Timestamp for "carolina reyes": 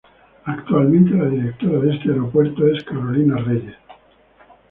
2.85-3.75